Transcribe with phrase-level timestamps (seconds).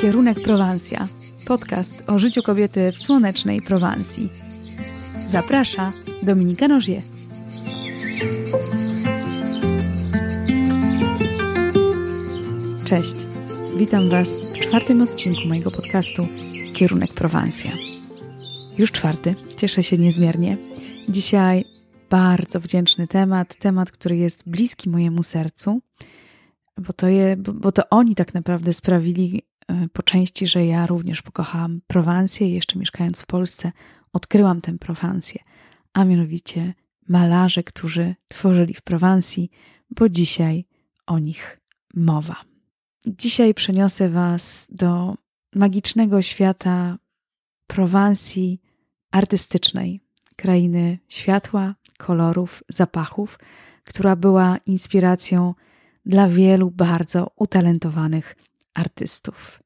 [0.00, 1.08] Kierunek Prowansja.
[1.46, 4.28] Podcast o życiu kobiety w słonecznej Prowansji.
[5.26, 5.92] Zaprasza
[6.22, 7.02] Dominika Nożie.
[12.84, 13.14] Cześć.
[13.78, 16.26] Witam Was w czwartym odcinku mojego podcastu
[16.74, 17.72] Kierunek Prowansja.
[18.78, 19.34] Już czwarty.
[19.56, 20.56] Cieszę się niezmiernie.
[21.08, 21.64] Dzisiaj
[22.10, 25.80] bardzo wdzięczny temat, temat, który jest bliski mojemu sercu,
[26.78, 29.42] bo to, je, bo, to oni tak naprawdę sprawili
[29.92, 33.72] po części, że ja również pokochałam Prowansję i jeszcze mieszkając w Polsce
[34.12, 35.40] odkryłam tę Prowansję,
[35.92, 36.74] a mianowicie
[37.08, 39.50] malarze, którzy tworzyli w Prowansji,
[39.90, 40.64] bo dzisiaj
[41.06, 41.60] o nich
[41.94, 42.36] mowa.
[43.06, 45.14] Dzisiaj przeniosę Was do
[45.54, 46.98] magicznego świata
[47.66, 48.60] Prowansji
[49.10, 50.00] artystycznej,
[50.36, 53.38] krainy światła, kolorów, zapachów,
[53.84, 55.54] która była inspiracją
[56.06, 58.36] dla wielu bardzo utalentowanych
[58.78, 59.62] artystów.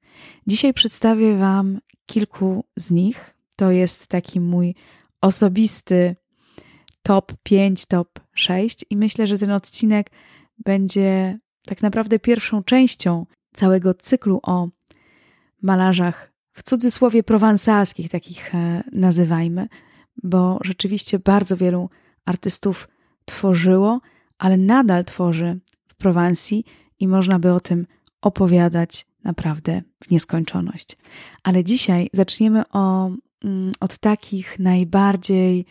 [0.47, 3.35] Dzisiaj przedstawię Wam kilku z nich.
[3.57, 4.75] To jest taki mój
[5.21, 6.17] osobisty
[7.03, 10.11] top 5, top 6 i myślę, że ten odcinek
[10.59, 14.69] będzie tak naprawdę pierwszą częścią całego cyklu o
[15.63, 19.69] malarzach w cudzysłowie prowansalskich, takich e, nazywajmy,
[20.23, 21.91] bo rzeczywiście bardzo wielu
[22.25, 22.89] artystów
[23.25, 24.01] tworzyło,
[24.39, 26.65] ale nadal tworzy w Prowansji
[26.99, 27.87] i można by o tym
[28.23, 30.97] opowiadać naprawdę w nieskończoność.
[31.43, 33.11] Ale dzisiaj zaczniemy o,
[33.45, 35.67] mm, od takich najbardziej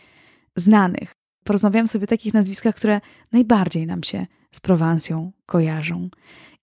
[0.56, 1.14] znanych.
[1.44, 3.00] Porozmawiam sobie o takich nazwiskach, które
[3.32, 6.08] najbardziej nam się z Prowansją kojarzą.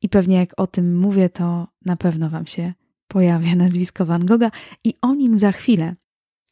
[0.01, 2.73] I pewnie jak o tym mówię, to na pewno Wam się
[3.07, 4.51] pojawia nazwisko Van Gogha
[4.83, 5.95] i o nim za chwilę.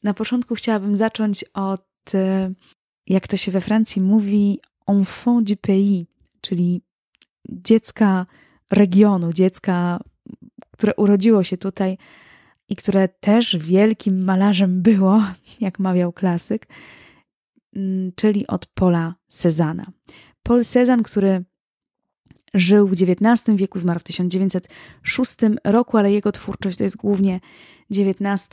[0.04, 2.54] Na początku chciałabym zacząć od, e,
[3.08, 6.06] jak to się we Francji mówi, enfant du pays,
[6.42, 6.82] czyli
[7.50, 8.26] dziecka
[8.72, 10.00] regionu, dziecka,
[10.72, 11.98] które urodziło się tutaj
[12.70, 15.24] i które też wielkim malarzem było,
[15.60, 16.68] jak mawiał klasyk,
[17.76, 19.92] mm, czyli od Paula Cezana.
[20.44, 21.44] Paul Cezanne, który
[22.54, 27.40] żył w XIX wieku, zmarł w 1906 roku, ale jego twórczość to jest głównie
[27.92, 28.50] XIX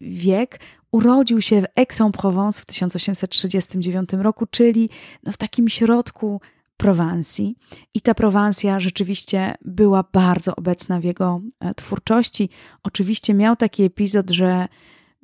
[0.00, 0.60] wiek.
[0.92, 4.90] Urodził się w Aix-en-Provence w 1839 roku, czyli
[5.24, 6.40] no w takim środku
[6.82, 7.56] Prowansji.
[7.94, 12.48] I ta Prowansja rzeczywiście była bardzo obecna w jego e, twórczości.
[12.82, 14.68] Oczywiście miał taki epizod, że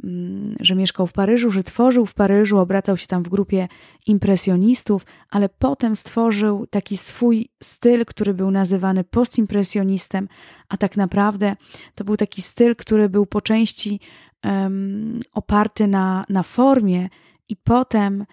[0.05, 3.69] Mm, że mieszkał w Paryżu, że tworzył w Paryżu, obracał się tam w grupie
[4.07, 10.29] impresjonistów, ale potem stworzył taki swój styl, który był nazywany postimpresjonistem,
[10.69, 11.57] a tak naprawdę
[11.95, 14.01] to był taki styl, który był po części
[14.45, 17.09] um, oparty na, na formie
[17.49, 18.27] i potem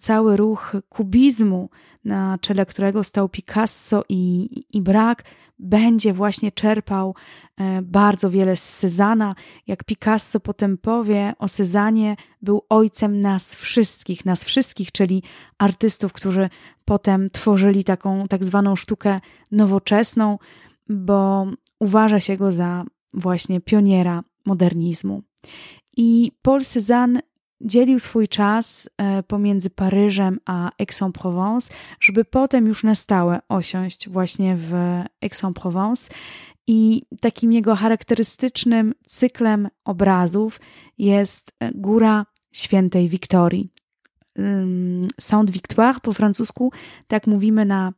[0.00, 1.70] cały ruch kubizmu,
[2.04, 5.24] na czele którego stał Picasso i, i Brak,
[5.58, 7.14] będzie właśnie czerpał
[7.56, 9.34] e, bardzo wiele z Cezana.
[9.66, 15.22] Jak Picasso potem powie o Cezanie, był ojcem nas wszystkich, nas wszystkich, czyli
[15.58, 16.48] artystów, którzy
[16.84, 19.20] potem tworzyli taką tak zwaną sztukę
[19.50, 20.38] nowoczesną,
[20.88, 21.46] bo
[21.78, 25.22] uważa się go za właśnie pioniera modernizmu.
[25.96, 27.20] I Paul Cézanne
[27.62, 34.56] dzielił swój czas e, pomiędzy Paryżem a Aix-en-Provence, żeby potem już na stałe osiąść właśnie
[34.56, 34.74] w
[35.20, 36.10] Aix-en-Provence.
[36.66, 40.60] I takim jego charakterystycznym cyklem obrazów
[40.98, 43.72] jest Góra Świętej Wiktorii.
[45.20, 46.72] Saint-Victoire po francusku,
[47.06, 47.92] tak mówimy na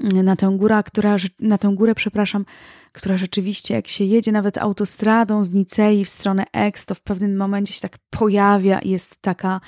[0.00, 2.44] na tę górę, która, na tę górę, przepraszam,
[2.92, 7.36] która rzeczywiście, jak się jedzie nawet autostradą z Nicei w stronę Aix, to w pewnym
[7.36, 9.60] momencie się tak pojawia i jest taka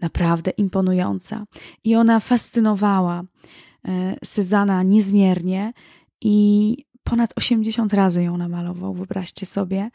[0.00, 1.44] naprawdę imponująca.
[1.84, 3.22] I ona fascynowała
[3.88, 5.72] e, Sezana niezmiernie
[6.20, 9.90] i ponad 80 razy ją namalował, wyobraźcie sobie.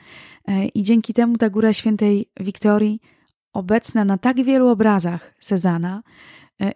[0.48, 3.02] E, I dzięki temu ta Góra Świętej Wiktorii,
[3.54, 6.04] obecna na tak wielu obrazach Sezana,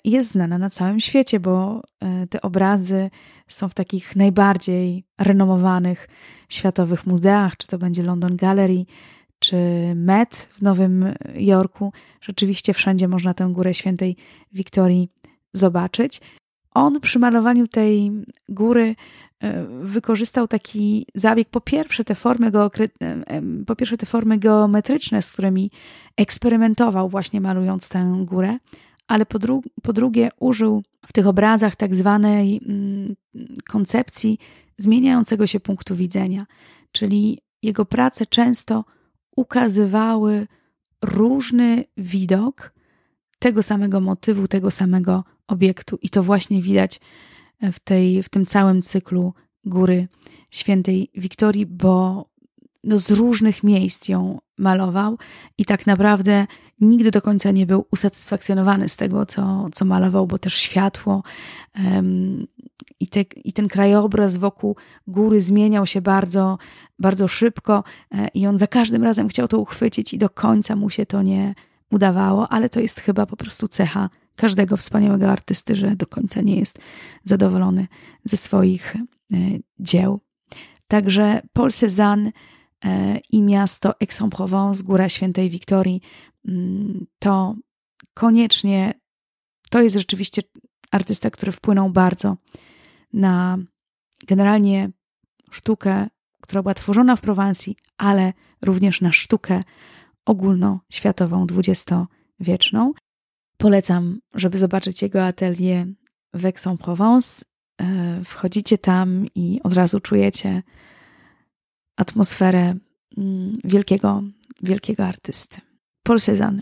[0.04, 3.10] jest znana na całym świecie, bo e, te obrazy
[3.48, 6.08] są w takich najbardziej renomowanych
[6.50, 8.86] światowych muzeach, czy to będzie London Gallery,
[9.40, 9.58] czy
[9.96, 11.94] Met w Nowym Jorku.
[12.22, 14.16] Rzeczywiście wszędzie można tę górę świętej
[14.54, 15.10] Wiktorii
[15.54, 16.22] zobaczyć.
[16.72, 18.12] On przy malowaniu tej
[18.50, 18.96] góry
[19.40, 22.52] e, wykorzystał taki zabieg, po pierwsze te formy,
[23.68, 25.72] po pierwsze te formy geometryczne, z którymi
[26.18, 28.58] eksperymentował właśnie malując tę górę,
[29.08, 33.16] ale po, dru po drugie użył w tych obrazach tak zwanej mm,
[33.70, 34.40] koncepcji
[34.78, 36.46] zmieniającego się punktu widzenia,
[36.92, 38.86] czyli jego prace często
[39.36, 40.48] ukazywały
[41.02, 42.74] różny widok
[43.40, 47.00] tego samego motywu, tego samego obiektu, i to właśnie widać
[47.62, 49.34] w, tej, w tym całym cyklu
[49.66, 50.08] Góry
[50.52, 52.26] świętej Wiktorii, bo
[52.88, 55.18] no, z różnych miejsc ją malował
[55.58, 56.48] i tak naprawdę
[56.82, 61.24] nigdy do końca nie był usatysfakcjonowany z tego, co, co malował, bo też światło
[61.86, 62.48] um,
[63.00, 64.76] i, te, i ten krajobraz wokół
[65.08, 66.58] góry zmieniał się bardzo,
[67.00, 70.90] bardzo szybko e, i on za każdym razem chciał to uchwycić i do końca mu
[70.90, 71.56] się to nie
[71.92, 76.60] udawało, ale to jest chyba po prostu cecha każdego wspaniałego artysty, że do końca nie
[76.60, 76.80] jest
[77.24, 77.88] zadowolony
[78.26, 79.38] ze swoich e,
[79.80, 80.20] dzieł.
[80.88, 82.32] Także Paul Cézanne
[83.32, 86.02] i miasto Aix-en-Provence, Góra Świętej Wiktorii,
[86.48, 87.56] mm, to
[88.14, 88.94] koniecznie
[89.70, 90.42] to jest rzeczywiście
[90.92, 92.38] artysta, który wpłynął bardzo
[93.14, 93.58] na
[94.28, 94.92] generalnie
[95.52, 96.08] sztukę,
[96.42, 99.64] która była tworzona w Prowansji, ale również na sztukę
[100.26, 102.94] ogólnoświatową, dwudziestowieczną.
[103.58, 105.88] Polecam, żeby zobaczyć jego atelier
[106.34, 107.46] w Aix-en-Provence.
[107.82, 110.64] E, wchodzicie tam i od razu czujecie
[111.98, 112.76] atmosferę
[113.18, 114.24] mm, wielkiego,
[114.64, 115.62] wielkiego artysty.
[116.04, 116.62] Paul Cézanne.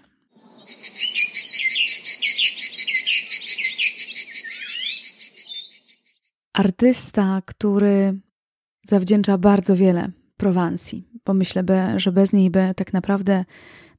[6.54, 8.20] Artysta, który
[8.84, 11.64] zawdzięcza bardzo wiele Prowansji, bo myślę,
[11.98, 13.46] że bez niej by tak naprawdę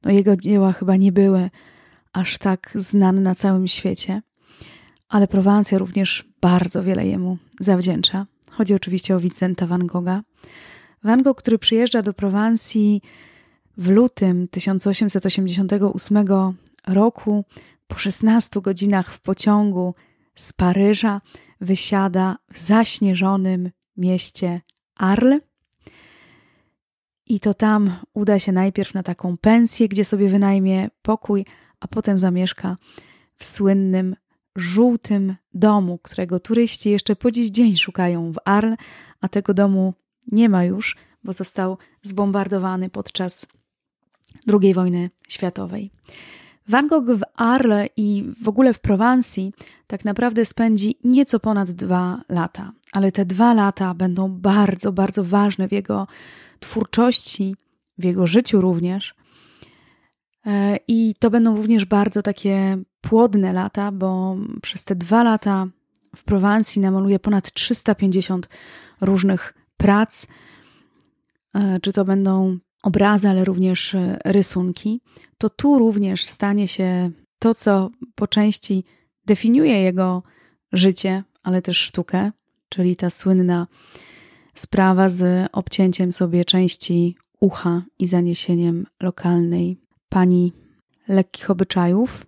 [0.03, 1.49] no, jego dzieła chyba nie były
[2.13, 4.21] aż tak znany na całym świecie,
[5.09, 8.25] ale Prowancja również bardzo wiele jemu zawdzięcza.
[8.51, 10.21] Chodzi oczywiście o Vincenta van Gogha.
[11.07, 13.01] Van Gogh, który przyjeżdża do Prowansji
[13.77, 16.25] w lutym 1888
[16.87, 17.45] roku,
[17.87, 19.95] po 16 godzinach w pociągu
[20.35, 21.21] z Paryża,
[21.61, 24.61] wysiada w zaśnieżonym mieście
[24.95, 25.41] Arles.
[27.25, 31.45] I to tam uda się najpierw na taką pensję, gdzie sobie wynajmie pokój,
[31.79, 32.77] a potem zamieszka
[33.37, 34.15] w słynnym
[34.55, 38.73] żółtym domu, którego turyści jeszcze po dziś dzień szukają w Arl,
[39.21, 39.93] a tego domu
[40.31, 43.47] nie ma już, bo został zbombardowany podczas
[44.61, 45.91] II wojny światowej.
[46.67, 49.53] Van Gogh w Arles i w ogóle w Prowansji
[49.87, 55.67] tak naprawdę spędzi nieco ponad dwa lata, ale te dwa lata będą bardzo, bardzo ważne
[55.67, 56.07] w jego
[56.59, 57.55] twórczości,
[57.97, 59.15] w jego życiu również.
[60.45, 65.67] E, I to będą również bardzo takie płodne lata, bo przez te dwa lata
[66.15, 68.49] w Prowansji namaluje ponad 350
[69.01, 70.27] różnych prac.
[71.53, 75.01] E, czy to będą obrazy, ale również e, rysunki.
[75.37, 78.83] To tu również stanie się to, co po części
[79.25, 80.23] definiuje jego
[80.73, 82.31] życie, ale też sztukę,
[82.69, 83.67] czyli ta słynna
[84.55, 90.53] sprawa z obcięciem sobie części ucha i zaniesieniem lokalnej pani
[91.07, 92.25] lekkich obyczajów,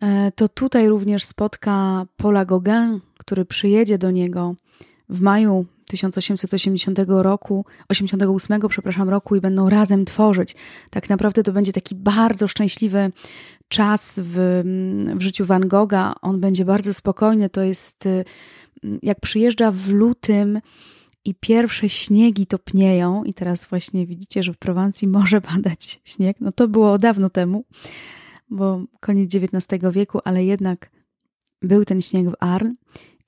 [0.00, 4.54] e, to tutaj również spotka Paula Gauguin, który przyjedzie do niego
[5.08, 10.54] w maju 1880 roku, 88, przepraszam, roku i będą razem tworzyć.
[10.90, 13.12] Tak naprawdę to będzie taki bardzo szczęśliwy
[13.68, 14.62] czas w,
[15.16, 16.14] w życiu Van Gogha.
[16.22, 17.50] On będzie bardzo spokojny.
[17.50, 18.08] To jest
[19.02, 20.60] jak przyjeżdża w lutym
[21.24, 26.36] i pierwsze śniegi topnieją, i teraz właśnie widzicie, że w Prowansji może padać śnieg.
[26.40, 27.64] No to było dawno temu,
[28.50, 30.90] bo koniec XIX wieku, ale jednak
[31.62, 32.68] był ten śnieg w Arl.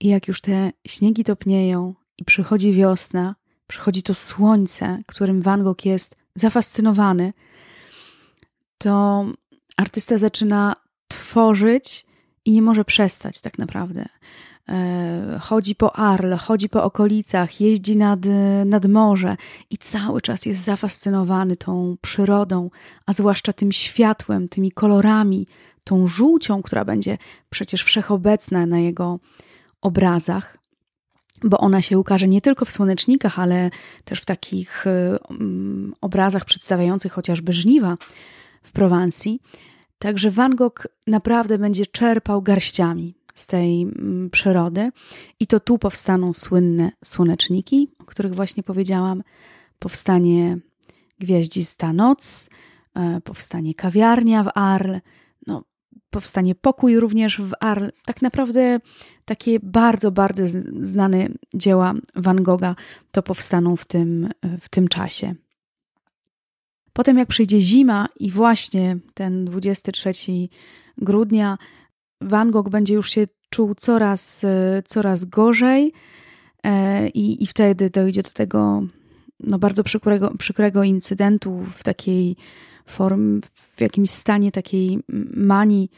[0.00, 3.34] I jak już te śniegi topnieją i przychodzi wiosna,
[3.66, 7.32] przychodzi to słońce, którym Van Gogh jest zafascynowany,
[8.78, 9.26] to
[9.76, 10.74] artysta zaczyna
[11.08, 12.06] tworzyć
[12.44, 14.04] i nie może przestać tak naprawdę.
[14.68, 18.20] E, chodzi po Arle, chodzi po okolicach, jeździ nad,
[18.64, 19.36] nad morze
[19.70, 22.70] i cały czas jest zafascynowany tą przyrodą,
[23.06, 25.46] a zwłaszcza tym światłem, tymi kolorami,
[25.84, 27.18] tą żółcią, która będzie
[27.50, 29.18] przecież wszechobecna na jego
[29.80, 30.58] obrazach,
[31.44, 33.70] bo ona się ukaże nie tylko w słonecznikach, ale
[34.04, 34.84] też w takich
[35.30, 37.96] um, obrazach przedstawiających chociażby żniwa
[38.62, 39.40] w Prowansji.
[39.98, 44.90] Także Van Gogh naprawdę będzie czerpał garściami z tej mm, przyrody.
[45.40, 49.22] I to tu powstaną słynne słoneczniki, o których właśnie powiedziałam.
[49.78, 50.58] Powstanie
[51.18, 52.50] Gwiaździsta Noc,
[52.94, 55.00] e, powstanie kawiarnia w Arl, no,
[56.16, 57.88] powstanie pokój również w Arl.
[58.04, 58.80] Tak naprawdę
[59.24, 60.42] takie bardzo, bardzo
[60.80, 62.76] znane dzieła Van Gogha
[63.12, 64.28] to powstaną w tym,
[64.60, 65.34] w tym czasie.
[66.92, 70.10] Potem jak przyjdzie zima i właśnie ten 23
[70.98, 71.58] grudnia
[72.20, 74.46] Van Gogh będzie już się czuł coraz,
[74.84, 75.92] coraz gorzej
[76.62, 78.82] e, i, i wtedy dojdzie do tego
[79.40, 82.36] no, bardzo przykrego, przykrego incydentu w takiej
[82.90, 83.40] formie,
[83.76, 84.98] w jakimś stanie takiej
[85.34, 85.90] manii,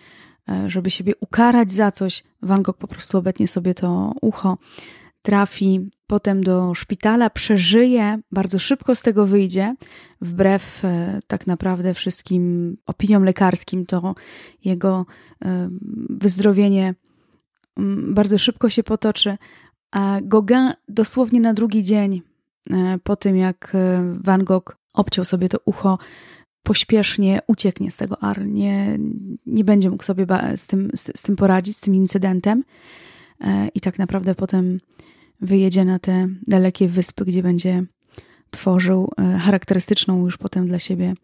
[0.49, 2.25] e, żeby siebie ukarać za coś.
[2.43, 4.59] Van Gogh po prostu obetnie sobie to ucho.
[5.23, 9.75] trafi potem do szpitala, przeżyje, bardzo szybko z tego wyjdzie,
[10.21, 14.15] wbrew e, tak naprawdę wszystkim opiniom lekarskim, to
[14.65, 15.07] jego
[15.45, 15.69] e,
[16.11, 16.95] wyzdrowienie
[17.77, 19.39] mm, bardzo szybko się potoczy.
[19.91, 22.23] A Gauguin dosłownie na drugi dzień
[23.03, 23.77] po tym, jak
[24.25, 25.99] Van Gogh obciął sobie to ucho,
[26.63, 28.47] pośpiesznie ucieknie z tego Arl.
[28.47, 28.99] Nie,
[29.47, 32.65] nie będzie mógł sobie z tym, z, z tym poradzić, z tym incydentem.
[33.75, 34.81] I tak naprawdę potem
[35.41, 37.85] wyjedzie na te dalekie wyspy, gdzie będzie
[38.51, 41.15] tworzył e, charakterystyczną już potem dla siebie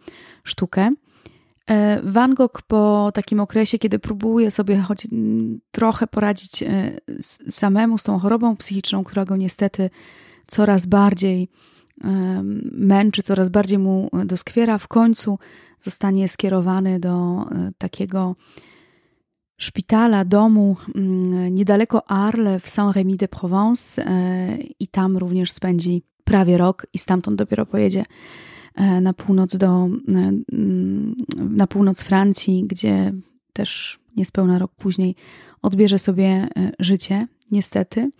[0.45, 0.91] sztukę.
[1.67, 5.07] E, Van Gogh po takim okresie, kiedy próbuje sobie choć
[5.71, 6.99] trochę poradzić e,
[7.51, 9.91] samemu z tą chorobą psychiczną, która go niestety
[10.47, 11.49] coraz bardziej
[12.73, 15.39] męczy, coraz bardziej mu doskwiera, w końcu
[15.79, 17.45] zostanie skierowany do
[17.79, 18.37] takiego
[19.57, 26.99] szpitala, domu mm, niedaleko Arles w Saint-Rémy-de-Provence e, i tam również spędzi prawie rok i
[26.99, 28.05] stamtąd dopiero pojedzie
[28.75, 29.89] e, na północ do e,
[30.53, 33.13] mm, na północ Francji, gdzie
[33.53, 35.15] też niespełna rok później
[35.63, 36.49] odbierze sobie
[36.79, 38.11] życie, niestety.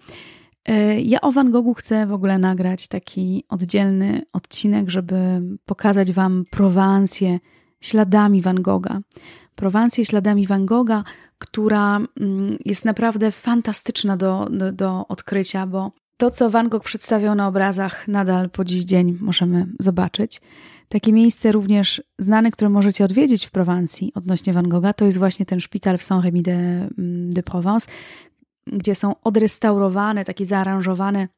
[1.05, 5.17] Ja o Van Goghu chcę w ogóle nagrać taki oddzielny odcinek, żeby
[5.65, 7.39] pokazać Wam Prowancję
[7.81, 9.01] śladami Van Gogha.
[9.55, 11.05] Prowancję śladami Van Gogha,
[11.39, 17.35] która mm, jest naprawdę fantastyczna do, do, do odkrycia, bo to, co Van Gogh przedstawiał
[17.35, 20.41] na obrazach, nadal po dziś dzień możemy zobaczyć.
[20.89, 25.47] Takie miejsce również znane, które możecie odwiedzić w Prowansji odnośnie Van Gogha, to jest właśnie
[25.47, 27.89] ten szpital w Saint-Rémy de, mm, de Provence,
[28.67, 31.29] gdzie są odrestaurowane, takie zaaranżowane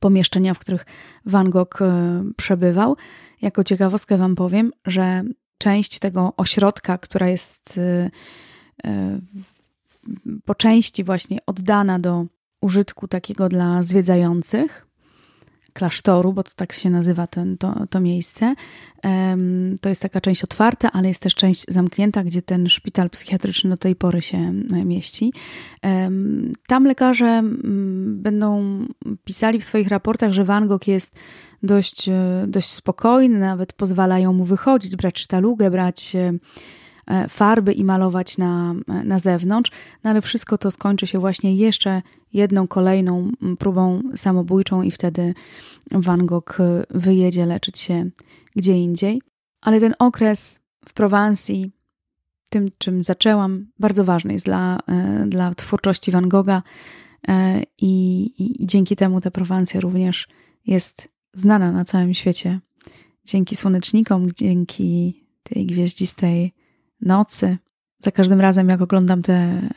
[0.00, 0.86] pomieszczenia, w których
[1.26, 2.96] Van Gogh e, przebywał.
[3.42, 5.22] Jako ciekawostkę Wam powiem, że
[5.58, 8.10] część tego ośrodka, która jest y,
[8.86, 9.20] y,
[10.44, 12.26] po części właśnie oddana do
[12.60, 14.87] użytku takiego dla zwiedzających,
[15.78, 18.54] klasztoru, bo to tak się nazywa ten, to, to miejsce.
[19.80, 23.76] To jest taka część otwarta, ale jest też część zamknięta, gdzie ten szpital psychiatryczny do
[23.76, 25.32] tej pory się e, mieści.
[26.66, 27.42] Tam lekarze
[28.06, 28.80] będą
[29.24, 31.16] pisali w swoich raportach, że Van Gogh jest
[31.62, 36.32] dość, e, dość spokojny, nawet pozwalają mu wychodzić, brać sztalugę, brać e,
[37.28, 38.74] farby i malować na,
[39.04, 39.70] na zewnątrz,
[40.04, 45.34] no ale wszystko to skończy się właśnie jeszcze jedną kolejną próbą samobójczą i wtedy
[45.90, 48.10] Van Gogh e, wyjedzie leczyć się
[48.58, 49.22] gdzie indziej.
[49.60, 51.70] Ale ten okres w Prowansji,
[52.50, 54.78] tym czym zaczęłam, bardzo ważny jest dla,
[55.26, 56.62] dla twórczości Van Gogha
[57.78, 60.28] i, i, i dzięki temu ta Prowansja również
[60.66, 62.60] jest znana na całym świecie.
[63.24, 66.54] Dzięki słonecznikom, dzięki tej gwieździstej
[67.00, 67.58] nocy.
[67.98, 69.70] Za każdym razem, jak oglądam te e,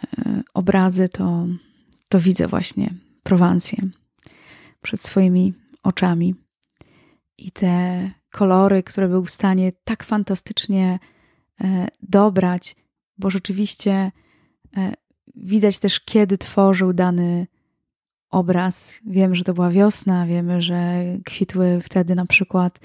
[0.53, 1.47] obrazy, to,
[2.09, 3.77] to widzę właśnie Prowancję
[4.81, 6.35] przed swoimi oczami.
[7.37, 10.99] I te kolory, które był w stanie tak fantastycznie
[11.61, 12.75] e, dobrać,
[13.17, 14.11] bo rzeczywiście
[14.77, 14.93] e,
[15.35, 17.47] widać też, kiedy tworzył dany
[18.29, 18.99] obraz.
[19.05, 22.79] Wiemy, że to była wiosna, wiemy, że kwitły wtedy na przykład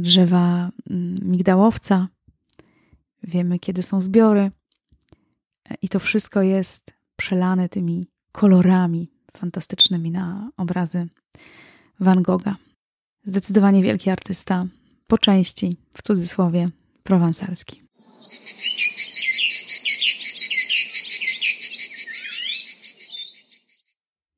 [0.00, 2.08] drzewa mm, migdałowca,
[3.22, 4.50] wiemy, kiedy są zbiory.
[5.70, 11.08] E, I to wszystko jest przelane tymi kolorami fantastycznymi na obrazy
[12.00, 12.56] Van Gogha.
[13.24, 14.66] Zdecydowanie wielki artysta,
[15.06, 16.66] po części, w cudzysłowie,
[17.02, 17.82] prowansalski.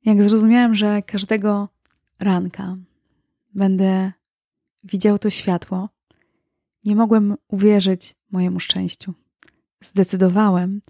[0.05, 1.69] Jak zrozumiałem, że każdego
[2.19, 2.77] ranka
[3.55, 4.11] będę
[4.83, 5.89] widział to światło,
[6.85, 9.13] nie mogłem uwierzyć mojemu szczęściu.
[9.81, 10.81] Zdecydowałem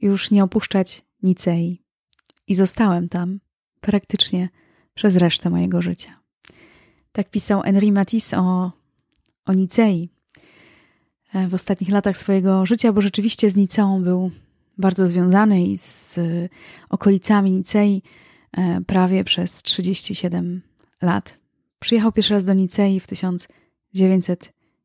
[0.00, 1.82] już nie opuszczać Nicei
[2.46, 3.40] i zostałem tam
[3.80, 4.48] praktycznie
[4.94, 6.20] przez resztę mojego życia.
[7.12, 8.72] Tak pisał Henri Matisse o,
[9.44, 10.08] o Nicei
[11.34, 14.30] e, w ostatnich latach swojego życia, bo rzeczywiście z Niceą był
[14.78, 16.18] bardzo związany i z
[16.88, 18.02] okolicami Nicei
[18.52, 20.62] e, prawie przez 37
[21.02, 21.38] lat.
[21.78, 23.06] Przyjechał pierwszy raz do Nicei w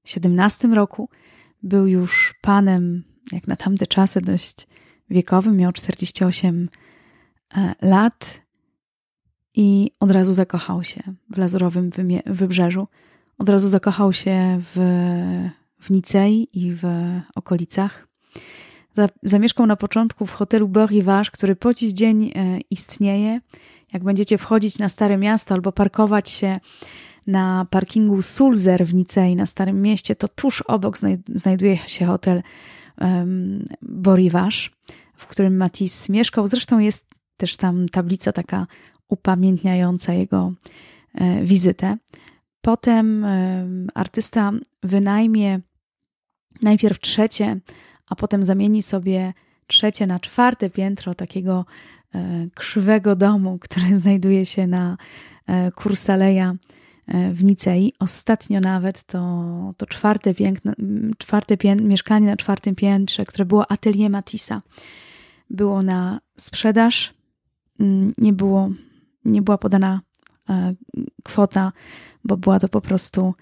[0.08, 1.10] 1917 roku.
[1.64, 4.68] Był już panem, jak na tamte czasy, dość
[5.10, 6.70] wiekowym, miał 48
[7.58, 8.42] e, lat
[9.54, 11.90] i od razu zakochał się w Lazurowym
[12.26, 12.88] Wybrzeżu.
[13.38, 14.80] Od razu zakochał się w,
[15.80, 16.84] w Nicei i w
[17.36, 18.08] okolicach
[19.24, 23.42] zamieszkał na początku w hotelu Beau Rivage, który po dziś dzień e, istnieje.
[23.94, 26.56] Jak będziecie wchodzić na Stare Miasto albo parkować się
[27.28, 30.98] na parkingu Sulzer w Nicei na Starym Mieście, to tuż obok
[31.36, 32.44] znajduje się hotel
[33.02, 33.66] um,
[34.16, 34.70] Rivage,
[35.18, 36.48] w którym Matisse mieszkał.
[36.48, 37.08] Zresztą jest
[37.38, 38.68] też tam tablica taka
[39.08, 40.54] upamiętniająca jego
[41.14, 41.98] e, wizytę.
[42.62, 44.52] Potem e, artysta
[44.84, 45.60] wynajmie
[46.62, 47.60] najpierw trzecie,
[48.10, 49.34] a potem zamieni sobie
[49.68, 51.66] trzecie na czwarte piętro takiego
[52.16, 54.98] e, krzywego domu, który znajduje się na
[55.76, 56.56] Kursaleja
[57.08, 57.94] w Nicei.
[58.00, 60.74] Ostatnio nawet to, to czwarte, piękne,
[61.18, 64.62] czwarte pię mieszkanie na czwartym piętrze, które było atelier Matissa,
[65.50, 67.14] było na sprzedaż.
[67.80, 68.70] Mm, nie, było,
[69.26, 70.02] nie była podana
[70.50, 70.74] e,
[71.24, 71.72] kwota,
[72.24, 73.34] bo była to po prostu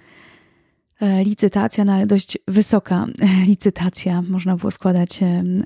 [1.01, 3.05] e, licytacja, no ale dość wysoka
[3.47, 4.21] licytacja.
[4.21, 5.19] Można było składać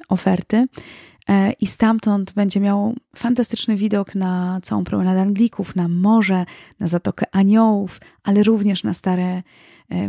[0.09, 0.65] oferty.
[1.29, 6.45] E, I stamtąd będzie miał fantastyczny widok na całą promenadę Anglików, na morze,
[6.79, 9.43] na Zatokę Aniołów, ale również na Stare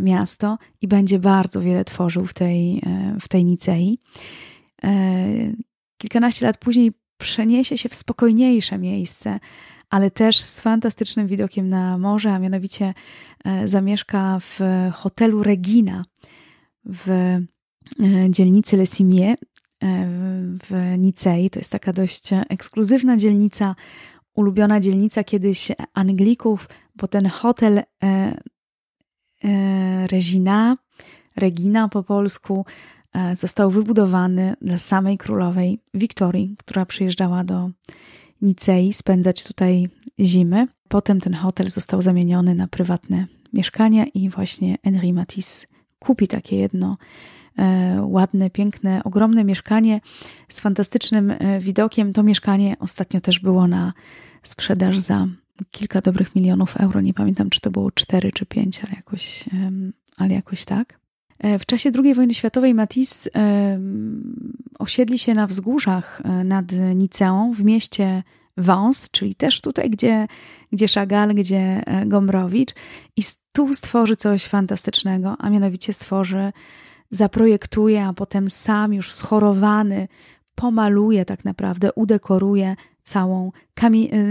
[0.00, 2.82] Miasto i będzie bardzo wiele tworzył w tej,
[3.20, 3.98] w tej Nicei.
[5.98, 9.40] Kilkanaście lat później przeniesie się w spokojniejsze miejsce,
[9.90, 12.94] ale też z fantastycznym widokiem na morze, a mianowicie
[13.44, 14.60] e, zamieszka w
[14.92, 16.04] hotelu Regina
[16.84, 17.40] w e,
[18.30, 19.36] dzielnicy Le Cimier e,
[20.62, 21.50] w Nicei.
[21.50, 23.75] To jest taka dość ekskluzywna dzielnica,
[24.34, 27.82] ulubiona dzielnica kiedyś Anglików, bo ten hotel
[30.10, 30.76] Regina,
[31.37, 32.64] Regina po polsku,
[33.12, 37.70] E, został wybudowany dla samej królowej Wiktorii, która przyjeżdżała do
[38.42, 39.88] Nicei spędzać tutaj
[40.20, 40.66] zimy.
[40.88, 45.66] Potem ten hotel został zamieniony na prywatne mieszkania i właśnie Henri Matisse
[45.99, 46.96] kupi takie jedno e,
[48.00, 50.00] ładne, piękne, ogromne mieszkanie
[50.49, 52.12] z fantastycznym e, widokiem.
[52.12, 53.92] To mieszkanie ostatnio też było na
[54.42, 55.26] sprzedaż za
[55.71, 57.00] kilka dobrych milionów euro.
[57.00, 59.45] Nie pamiętam, czy to było cztery czy pięć, ale jakoś,
[60.16, 61.00] ale jakoś tak.
[61.38, 63.30] E, w czasie II wojny światowej Matisse
[64.78, 68.23] osiedli się na wzgórzach e, nad Niceą w mieście
[68.57, 70.26] Wąs, czyli też tutaj, gdzie,
[70.73, 72.75] gdzie Chagall, gdzie e, Gombrowicz
[73.16, 76.52] i tu stworzy coś fantastycznego, a mianowicie stworzy,
[77.10, 80.08] zaprojektuje, a potem sam już schorowany
[80.54, 83.52] pomaluje tak naprawdę, udekoruje całą,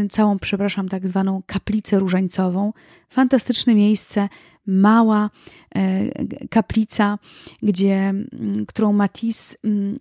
[0.09, 2.73] całą przepraszam, tak zwaną kaplicę różańcową.
[3.09, 4.29] Fantastyczne miejsce,
[4.65, 5.29] mała
[5.75, 6.09] e,
[6.47, 7.17] kaplica,
[7.61, 9.97] gdzie, mm, którą Matisse mm,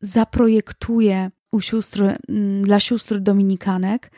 [0.00, 4.10] zaprojektuje u sióstr, mm, dla sióstr dominikanek,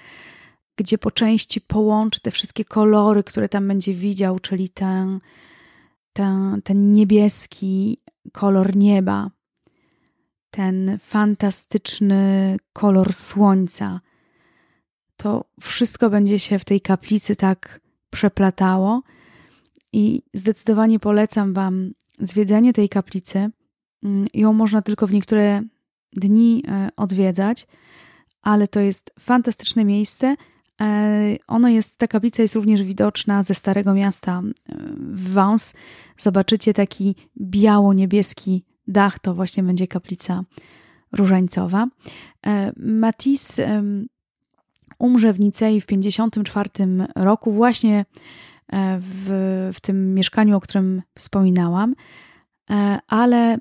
[0.76, 5.20] gdzie po części połączy te wszystkie kolory, które tam będzie widział, czyli ten,
[6.18, 7.98] ten, ten niebieski
[8.33, 9.31] kolor nieba,
[10.50, 14.00] ten fantastyczny kolor słońca.
[15.16, 19.02] To wszystko będzie się w tej kaplicy tak przeplatało
[19.92, 23.50] i zdecydowanie polecam Wam zwiedzenie tej kaplicy.
[24.02, 25.61] Mm, ją można tylko w niektóre
[26.12, 27.66] dni e, odwiedzać,
[28.42, 30.37] ale to jest fantastyczne miejsce.
[30.80, 35.74] E, ono jest, ta kaplica jest również widoczna ze Starego Miasta e, w Vence.
[36.18, 40.44] Zobaczycie taki biało-niebieski dach, to właśnie będzie kaplica
[41.12, 41.86] różańcowa.
[42.76, 43.82] Matisse
[44.98, 48.04] umrze w Nicei w 1954 roku właśnie
[48.72, 51.94] E, w, w tym mieszkaniu, o którym wspominałam, e,
[53.09, 53.59] ale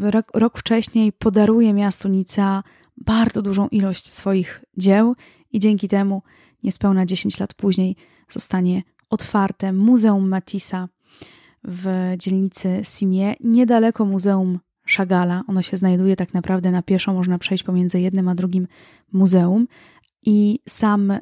[0.00, 2.62] rok, rok wcześniej podaruje miastu Nica
[2.96, 5.16] bardzo dużą ilość swoich dzieł
[5.52, 6.22] i dzięki temu
[6.62, 7.96] niespełna 10 lat później
[8.28, 10.88] zostanie otwarte Muzeum Matissa
[11.64, 15.42] w dzielnicy Simie, niedaleko Muzeum Chagala.
[15.46, 18.66] Ono się znajduje tak naprawdę na pieszo, można przejść pomiędzy jednym a drugim
[19.12, 19.66] muzeum,
[20.22, 21.12] i sam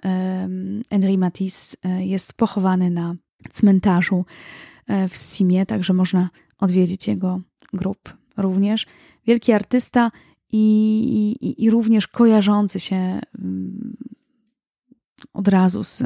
[0.90, 3.14] Henri Matisse e, jest pochowany na
[3.52, 4.24] cmentarzu
[4.86, 7.40] e, w Simie, także można odwiedzić jego
[7.72, 8.86] grób również.
[9.26, 10.10] Wielki artysta
[10.52, 12.96] i, i, i również kojarzący się
[13.38, 13.96] mm,
[15.32, 15.96] od razu z,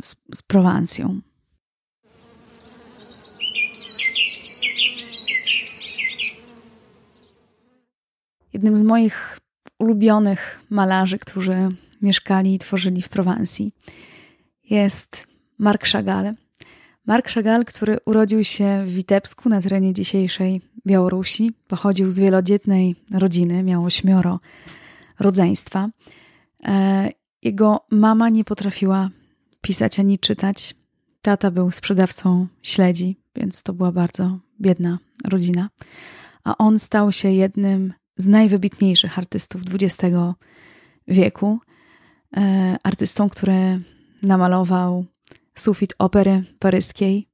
[0.00, 1.20] z, z Prowancją.
[8.52, 9.40] Jednym z moich
[9.78, 11.68] ulubionych malarzy, którzy
[12.02, 13.70] mieszkali i tworzyli w Prowansji.
[14.70, 15.26] Jest
[15.58, 16.34] Mark Chagall.
[17.06, 23.62] Mark Chagall, który urodził się w Witebsku na terenie dzisiejszej Białorusi, pochodził z wielodzietnej rodziny,
[23.62, 24.40] miał ośmioro
[25.20, 25.88] rodzeństwa.
[26.64, 27.10] E,
[27.42, 29.10] jego mama nie potrafiła
[29.60, 30.74] pisać ani czytać.
[31.22, 35.70] Tata był sprzedawcą śledzi, więc to była bardzo biedna rodzina.
[36.44, 40.14] A on stał się jednym z najwybitniejszych artystów XX
[41.08, 41.58] wieku.
[42.36, 43.80] E, artystą, który
[44.22, 45.04] namalował
[45.54, 47.28] sufit opery paryskiej,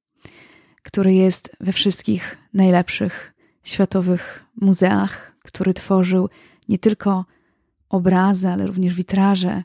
[0.83, 6.29] który jest we wszystkich najlepszych światowych muzeach, który tworzył
[6.69, 7.25] nie tylko
[7.89, 9.63] obrazy, ale również witraże,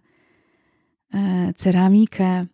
[1.14, 2.46] e, ceramikę,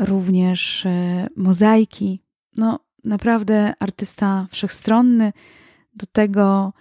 [0.00, 2.22] również e, mozaiki.
[2.56, 5.32] No, naprawdę artysta wszechstronny,
[5.94, 6.72] do tego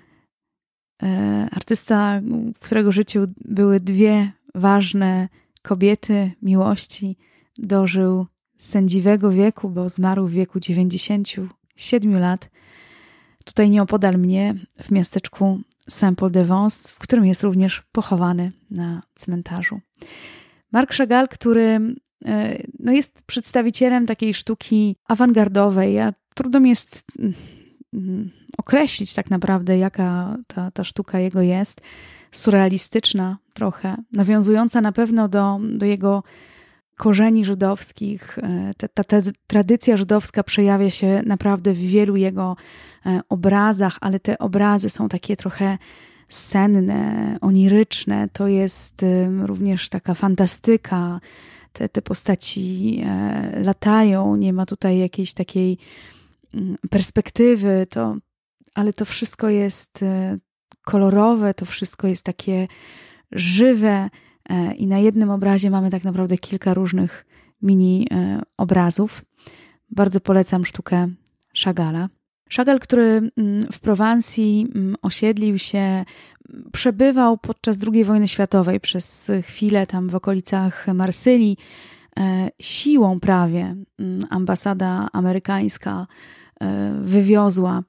[1.04, 2.22] e, artysta,
[2.56, 5.30] w którego życiu były dwie ważne
[5.62, 7.18] kobiety miłości,
[7.58, 8.26] dożył
[8.58, 12.50] sędziwego wieku, bo zmarł w wieku 97 lat.
[13.46, 19.80] Tutaj nieopodal mnie, w miasteczku Saint-Paul-de-Vence, w którym jest również pochowany na cmentarzu.
[20.72, 21.80] Marc Chagall, który
[22.26, 27.34] e, no jest przedstawicielem takiej sztuki awangardowej, a trudno mi jest mm,
[27.94, 31.82] mm, określić tak naprawdę, jaka ta, ta sztuka jego jest.
[32.32, 36.24] Surrealistyczna trochę, nawiązująca na pewno do, do jego
[36.98, 38.40] korzeni żydowskich.
[38.40, 42.56] E, ta, ta, ta, tradycja żydowska przejawia się naprawdę w wielu jego
[43.06, 45.78] e, obrazach, ale te obrazy są takie trochę
[46.30, 48.30] senne, oniryczne.
[48.34, 49.06] To jest
[49.42, 51.20] również taka fantastyka.
[51.74, 55.78] Te, te postaci e, latają, nie ma tutaj jakiejś takiej
[56.54, 58.16] mm, perspektywy, to,
[58.76, 60.06] ale to wszystko jest
[60.86, 62.68] kolorowe, to wszystko jest takie
[63.32, 64.10] żywe.
[64.50, 67.26] E, i na jednym obrazie mamy tak naprawdę kilka różnych
[67.62, 69.26] mini e, obrazów.
[69.90, 71.08] Bardzo polecam sztukę
[71.64, 72.10] Chagala.
[72.56, 76.06] Chagall, który mm, w Prowansji mm, osiedlił się,
[76.72, 81.58] przebywał podczas II wojny światowej przez chwilę tam w okolicach Marsylii.
[82.20, 86.08] E, siłą prawie mm, ambasada amerykańska
[87.02, 87.84] wywiozła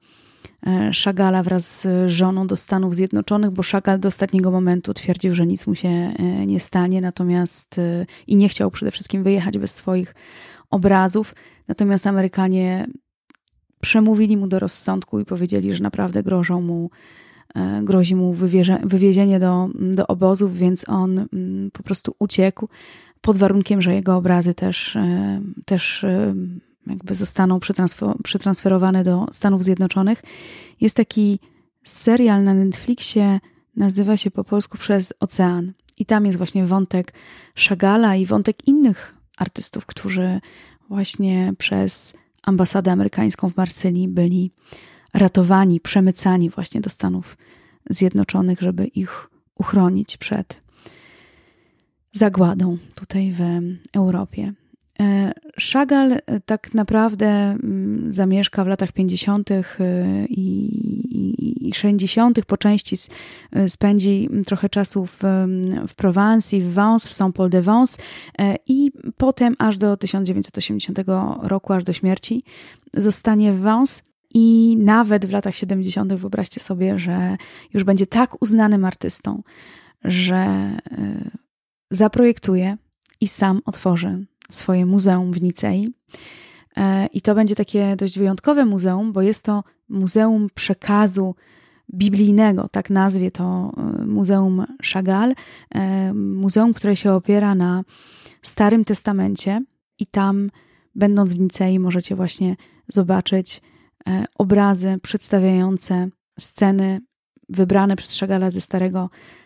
[0.91, 5.67] Szagala wraz z żoną do Stanów Zjednoczonych, bo Szagal do ostatniego momentu twierdził, że nic
[5.67, 10.15] mu się e, nie stanie, natomiast e, i nie chciał przede wszystkim wyjechać bez swoich
[10.69, 11.35] obrazów.
[11.67, 12.87] Natomiast Amerykanie
[13.81, 16.89] przemówili mu do rozsądku i powiedzieli, że naprawdę grożą mu,
[17.81, 18.33] grozi mu
[18.83, 22.67] wywiezienie do, do obozów, więc on mm, po prostu uciekł
[23.21, 24.97] pod warunkiem, że jego obrazy też,
[25.65, 26.05] też
[26.87, 27.59] jakby zostaną
[28.23, 30.23] przetransferowane do Stanów Zjednoczonych.
[30.81, 31.39] Jest taki
[31.83, 33.39] serial na Netflixie,
[33.75, 35.73] nazywa się po polsku Przez Ocean.
[35.97, 37.13] I tam jest właśnie wątek
[37.55, 40.39] Chagala i wątek innych artystów, którzy
[40.89, 44.51] właśnie przez ambasadę amerykańską w Marsylii byli
[45.13, 47.37] ratowani, przemycani właśnie do Stanów
[47.89, 50.61] Zjednoczonych, żeby ich uchronić przed
[52.11, 53.39] zagładą tutaj w
[53.93, 54.53] Europie.
[54.99, 55.33] E,
[55.71, 59.51] Chagall e, tak naprawdę mm, zamieszka w latach 50.
[59.51, 59.63] E,
[60.29, 62.45] i 60.
[62.45, 62.95] Po części
[63.67, 65.19] spędzi trochę czasu w,
[65.87, 67.97] w Prowansji, w Vence, w Saint-Paul-de-Vence
[68.67, 70.99] i potem aż do 1980
[71.41, 72.43] roku, aż do śmierci
[72.93, 74.01] zostanie w Vence.
[74.33, 76.13] I nawet w latach 70.
[76.13, 77.37] wyobraźcie sobie, że
[77.73, 79.43] już będzie tak uznanym artystą,
[80.03, 80.71] że
[81.91, 82.77] zaprojektuje
[83.21, 85.93] i sam otworzy swoje muzeum w Nicei.
[86.77, 91.35] E, I to będzie takie dość wyjątkowe muzeum, bo jest to muzeum przekazu
[91.93, 95.33] biblijnego, tak nazwie to e, Muzeum Chagall.
[95.75, 97.83] E, muzeum, które się opiera na
[98.41, 99.61] Starym Testamencie
[99.99, 100.51] i tam,
[100.95, 102.55] będąc w Nicei, możecie właśnie
[102.87, 103.61] zobaczyć
[104.37, 107.01] obrazy przedstawiające sceny
[107.49, 109.44] wybrane przez Chagalla ze Starego Testamentu,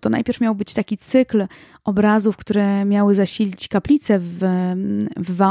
[0.00, 1.46] to najpierw miał być taki cykl
[1.84, 4.38] obrazów, które miały zasilić kaplicę w,
[5.16, 5.42] w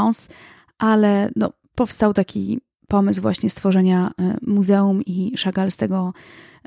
[0.78, 6.12] ale no, powstał taki pomysł właśnie stworzenia e, muzeum i Chagall z tego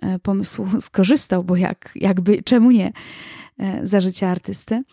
[0.02, 2.92] e, pomysłu skorzystał, bo jak, jakby, czemu nie,
[3.60, 4.84] e, za życia artysty.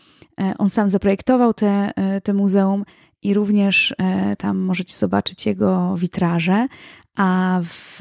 [0.59, 2.85] On sam zaprojektował te, te muzeum
[3.23, 3.95] i również
[4.39, 6.67] tam możecie zobaczyć jego witraże,
[7.15, 8.01] a w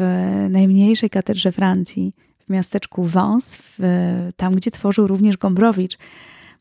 [0.49, 2.13] najmniejszej katedrze Francji,
[2.47, 3.57] w miasteczku Wąs,
[4.35, 5.97] tam gdzie tworzył również Gombrowicz.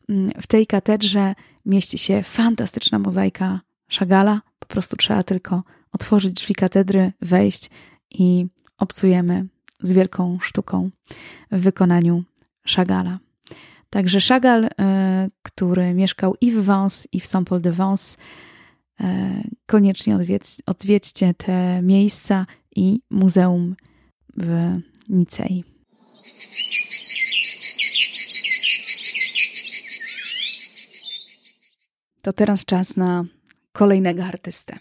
[0.09, 4.41] Mm, w tej katedrze mieści się fantastyczna mozaika Szagala.
[4.59, 7.69] Po prostu trzeba tylko otworzyć drzwi katedry, wejść
[8.11, 8.45] i
[8.77, 9.47] obcujemy
[9.81, 10.89] z wielką sztuką
[11.51, 12.23] w wykonaniu
[12.65, 13.19] Szagala.
[13.89, 18.17] Także Chagall, e, który mieszkał i w Vence, i w Saint-Paul-de-Vence,
[18.99, 20.19] e, koniecznie
[20.65, 22.45] odwiedźcie te miejsca
[22.75, 23.75] i muzeum
[24.37, 24.73] w
[25.09, 25.74] Nicei.
[32.25, 33.25] To teraz czas na
[33.71, 34.79] kolejnego artystę,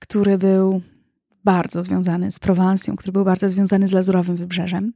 [0.00, 0.82] który był
[1.44, 4.92] bardzo związany z Prowansją, który był bardzo związany z Lazurowym Wybrzeżem.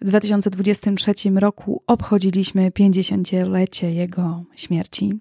[0.00, 5.12] W 2023 roku obchodziliśmy 50-lecie jego śmierci.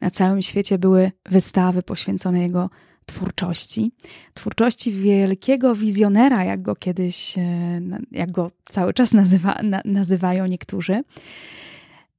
[0.00, 2.70] Na całym świecie były wystawy poświęcone jego
[3.06, 3.92] twórczości,
[4.34, 11.02] twórczości wielkiego wizjonera, jak go kiedyś, e, jak go cały czas nazywa, nazywają niektórzy.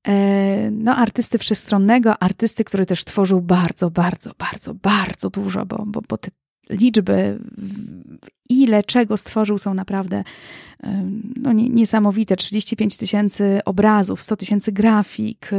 [0.08, 6.02] E, no, artysty wszechstronnego, artysty, który też tworzył bardzo, bardzo, bardzo, bardzo dużo, bo, bo,
[6.10, 6.32] bo te
[6.70, 7.40] liczby,
[8.50, 10.24] ile czego stworzył, są naprawdę
[11.36, 12.36] no, niesamowite.
[12.36, 15.50] 35 tysięcy obrazów, 100 tysięcy grafik,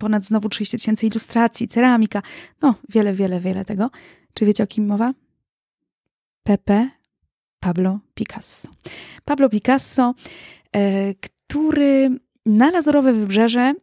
[0.00, 2.22] ponad znowu 30 tysięcy ilustracji, ceramika,
[2.62, 3.90] no wiele, wiele, wiele tego.
[4.34, 5.14] Czy wiecie o kim mowa?
[6.42, 6.90] Pepe
[7.60, 8.68] Pablo Picasso.
[9.24, 10.14] Pablo Picasso,
[10.76, 13.74] e, który na Lazurowe Wybrzeże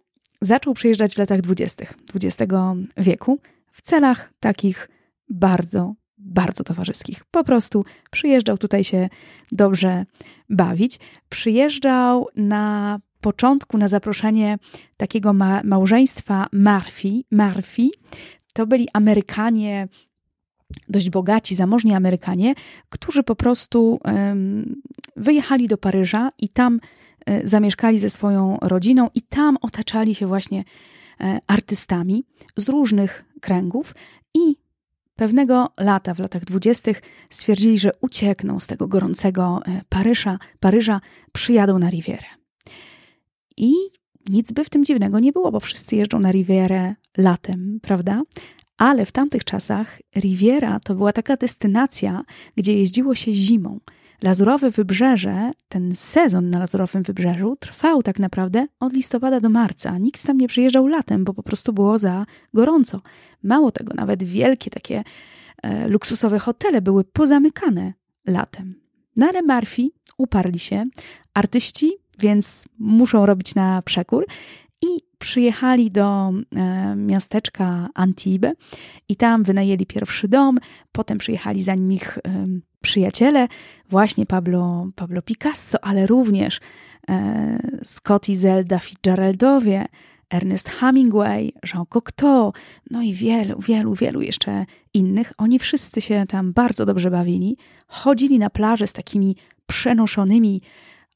[0.42, 1.86] zaczął przyjeżdżać w latach 20.
[2.16, 2.54] XX
[2.98, 3.40] wieku
[3.72, 4.90] w celach takich
[5.30, 7.26] bardzo, bardzo towarzyskich.
[7.32, 9.10] Po prostu przyjeżdżał tutaj się
[9.52, 10.06] dobrze
[10.50, 11.00] bawić.
[11.30, 14.58] Przyjeżdżał na początku na zaproszenie
[14.98, 17.22] takiego ma małżeństwa Murphy.
[17.32, 17.90] Murphy
[18.54, 19.88] to byli Amerykanie,
[20.90, 22.54] dość bogaci, zamożni Amerykanie,
[22.90, 24.82] którzy po prostu um,
[25.16, 26.80] wyjechali do Paryża i tam
[27.44, 30.64] zamieszkali ze swoją rodziną i tam otaczali się właśnie
[31.20, 33.96] e, artystami z różnych kręgów
[34.34, 34.56] i
[35.16, 41.80] Pewnego lata, w latach dwudziestych, stwierdzili, że uciekną z tego gorącego e, Paryża, Paryża, przyjadą
[41.80, 42.28] na Rivierę.
[43.58, 43.74] I
[44.30, 48.22] nic by w tym dziwnego nie było, bo wszyscy jeżdżą na Rivierę latem, prawda?
[48.78, 52.24] Ale w tamtych czasach Riviera to była taka destynacja,
[52.56, 53.80] gdzie jeździło się zimą.
[54.22, 59.98] Lazurowe Wybrzeże, ten sezon na Lazurowym Wybrzeżu trwał tak naprawdę od listopada do marca.
[59.98, 63.02] Nikt tam nie przyjeżdżał latem, bo po prostu było za gorąco.
[63.44, 65.04] Mało tego, nawet wielkie takie
[65.64, 67.94] e, luksusowe hotele były pozamykane
[68.28, 68.76] latem.
[69.16, 70.86] No ale Murphy uparli się,
[71.34, 74.26] artyści, więc muszą robić na przekór
[74.82, 78.54] i przyjechali do e, miasteczka Antibes
[79.10, 80.60] i tam wynajęli pierwszy dom,
[80.92, 82.22] potem przyjechali za ich e,
[82.86, 83.48] przyjaciele,
[83.90, 86.60] właśnie Pablo, Pablo Picasso, ale również
[87.10, 89.86] e, Scott i Zelda Fitzgeraldowie,
[90.30, 92.54] Ernest Hemingway, Jean Cocteau,
[92.92, 95.34] no i wielu, wielu, wielu jeszcze innych.
[95.38, 97.58] Oni wszyscy się tam bardzo dobrze bawili.
[97.88, 100.62] Chodzili na plażę z takimi przenoszonymi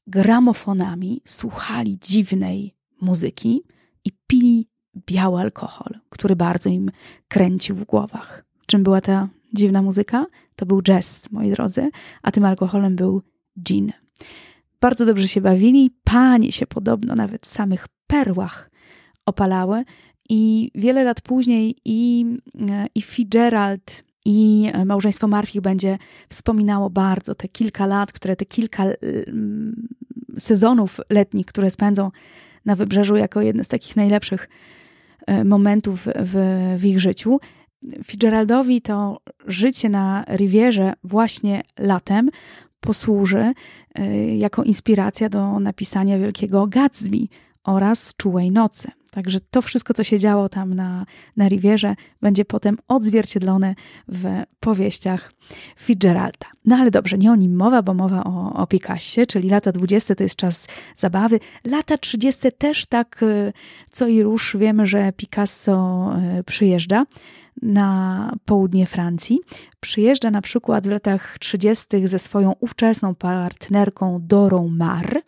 [0.06, 3.62] gramofonami, słuchali dziwnej muzyki
[4.04, 6.90] i pili biały alkohol, który bardzo im
[7.28, 8.44] kręcił w głowach.
[8.66, 10.26] Czym była ta dziwna muzyka?
[10.56, 11.90] To był jazz, moi drodzy,
[12.22, 13.22] a tym alkoholem był
[13.62, 13.92] gin.
[14.80, 18.70] Bardzo dobrze się bawili, panie się podobno nawet w samych perłach
[19.26, 19.84] opalały
[20.28, 22.26] i wiele lat później i,
[22.70, 28.84] e, i Fitzgerald i małżeństwo Murphy będzie wspominało bardzo te kilka lat, które te kilka
[30.38, 32.10] sezonów letnich, które spędzą
[32.64, 34.48] na wybrzeżu jako jedne z takich najlepszych
[35.26, 37.40] e, momentów w, w ich życiu.
[38.04, 42.30] Fitzgeraldowi to życie na Rivierze właśnie latem
[42.80, 43.52] posłuży
[43.94, 47.28] e, jako inspiracja do napisania wielkiego Gatsby
[47.64, 48.90] oraz Czułej Nocy.
[49.10, 53.74] Także to wszystko, co się działo tam na, na Rivierze, będzie potem odzwierciedlone
[54.08, 54.24] w
[54.60, 55.32] powieściach
[55.76, 56.46] Fitzgeralda.
[56.64, 60.14] No ale dobrze, nie o nim mowa, bo mowa o, o Picassie, czyli lata 20
[60.14, 61.40] to jest czas zabawy.
[61.64, 63.52] Lata 30 też tak y,
[63.90, 67.06] co i rusz wiemy, że Picasso y, przyjeżdża
[67.62, 69.40] na południe Francji.
[69.80, 71.86] Przyjeżdża na przykład w latach 30.
[72.08, 75.22] ze swoją ówczesną partnerką Dorą Mar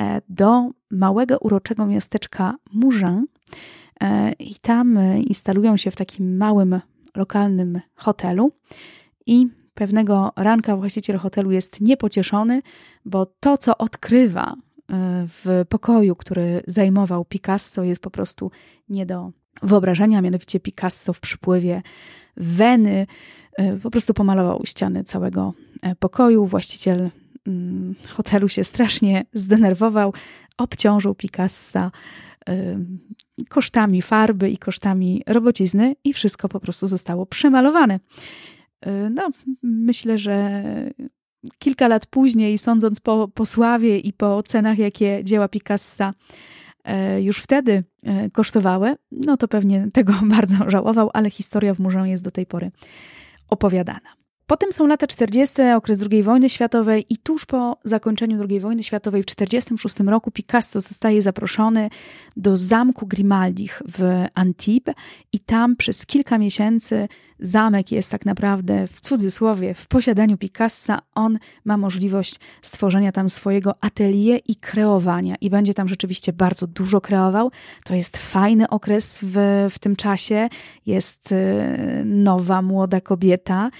[0.00, 3.28] E, do małego, uroczego miasteczka Mougins
[4.00, 6.80] e, i tam e, instalują się w takim małym,
[7.16, 8.52] lokalnym hotelu
[9.26, 12.62] i pewnego ranka właściciel hotelu jest niepocieszony,
[13.04, 14.54] bo to, co odkrywa
[15.28, 18.50] w pokoju, który zajmował Picasso, jest po prostu
[18.88, 19.32] nie do
[19.62, 20.20] wyobrażenia.
[20.20, 21.82] Mianowicie Picasso w przypływie
[22.36, 23.06] weny
[23.82, 25.54] po prostu pomalował ściany całego
[25.98, 26.46] pokoju.
[26.46, 27.10] Właściciel
[27.46, 30.14] Mm, hotelu się strasznie zdenerwował,
[30.58, 31.90] obciążył Picassa
[33.48, 38.00] kosztami farby i kosztami robocizny i wszystko po prostu zostało przemalowane.
[39.10, 39.30] No,
[39.62, 40.62] myślę, że
[41.58, 46.14] kilka lat później, sądząc po, po sławie i po cenach, jakie dzieła Picassa e,
[47.18, 52.24] już wtedy e, kosztowały, no to pewnie tego bardzo żałował, ale historia w Murzą jest
[52.24, 52.70] do tej pory
[53.48, 54.20] opowiadana.
[54.50, 59.22] Potem są lata 40., okres II wojny światowej i tuż po zakończeniu II wojny światowej
[59.22, 61.90] w 1946 roku Picasso zostaje zaproszony
[62.36, 64.94] do zamku Grimaldich w Antibes
[65.32, 67.08] i tam przez kilka miesięcy
[67.42, 70.98] zamek jest tak naprawdę w cudzysłowie w posiadaniu Picassa.
[71.14, 77.00] On ma możliwość stworzenia tam swojego atelier i kreowania i będzie tam rzeczywiście bardzo dużo
[77.00, 77.50] kreował.
[77.84, 80.48] To jest fajny okres w, w tym czasie.
[80.86, 83.70] Jest y, nowa, młoda kobieta,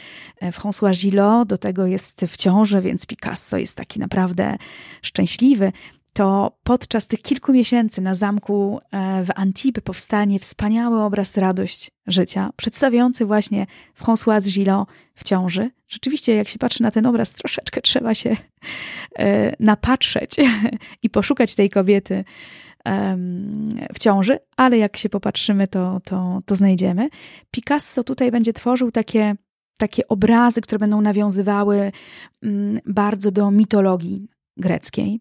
[0.41, 4.57] e, François Gillot, do tego jest w ciąży, więc Picasso jest taki naprawdę
[5.03, 5.73] szczęśliwy
[6.13, 12.51] to podczas tych kilku miesięcy na zamku e, w Antibes powstanie wspaniały obraz Radość życia,
[12.57, 13.67] przedstawiający właśnie
[14.01, 15.71] Françoise Gillot w ciąży.
[15.89, 18.37] Rzeczywiście, jak się patrzy na ten obraz, troszeczkę trzeba się
[19.19, 20.37] e, napatrzeć
[21.03, 22.25] i poszukać tej kobiety
[23.95, 27.09] w ciąży, ale jak się popatrzymy, to, to, to znajdziemy.
[27.51, 29.37] Picasso tutaj będzie tworzył takie
[29.81, 31.93] takie obrazy, które będą nawiązywały
[32.43, 35.21] mm, bardzo do mitologii greckiej.